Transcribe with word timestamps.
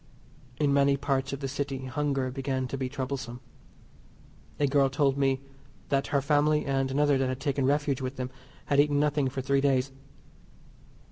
In 0.59 0.73
many 0.73 0.97
parts 0.97 1.31
of 1.31 1.41
the 1.41 1.47
City 1.47 1.85
hunger 1.85 2.31
began 2.31 2.67
to 2.69 2.75
be 2.75 2.89
troublesome. 2.89 3.39
A 4.59 4.65
girl 4.65 4.89
told 4.89 5.15
me 5.15 5.41
that 5.89 6.07
her 6.07 6.23
family, 6.23 6.65
and 6.65 6.89
another 6.89 7.19
that 7.19 7.29
had 7.29 7.39
taken 7.39 7.67
refuge 7.67 8.01
with 8.01 8.15
them, 8.15 8.31
had 8.65 8.79
eaten 8.79 8.99
nothing 8.99 9.29
for 9.29 9.41
three 9.41 9.61
days. 9.61 9.91